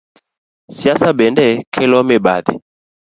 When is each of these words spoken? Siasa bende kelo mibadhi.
Siasa 0.77 1.09
bende 1.19 1.47
kelo 1.73 1.97
mibadhi. 2.07 2.53